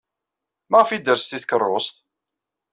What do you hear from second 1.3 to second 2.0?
tkeṛṛust?